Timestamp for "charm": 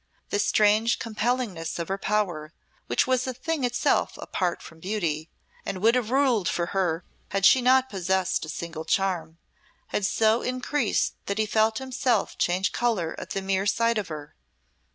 8.83-9.37